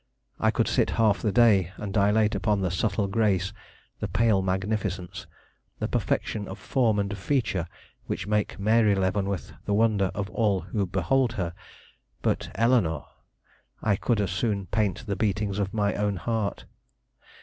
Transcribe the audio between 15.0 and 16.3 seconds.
the beatings of my own